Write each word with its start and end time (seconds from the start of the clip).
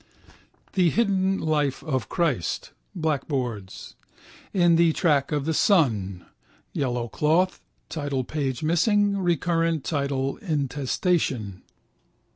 The 0.73 0.89
Hidden 0.89 1.41
Life 1.41 1.83
of 1.83 2.09
Christ 2.09 2.71
(black 2.95 3.27
boards). 3.27 3.93
In 4.51 4.75
the 4.75 4.93
Track 4.93 5.31
of 5.31 5.45
the 5.45 5.53
Sun 5.53 6.25
(yellow 6.73 7.07
cloth, 7.07 7.61
titlepage 7.87 8.63
missing, 8.63 9.15
recurrent 9.19 9.83
title 9.83 10.37
intestation). 10.37 11.61